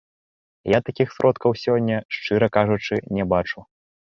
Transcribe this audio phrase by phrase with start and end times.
[0.71, 3.59] Я такіх сродкаў сёння, шчыра кажучы, не бачу.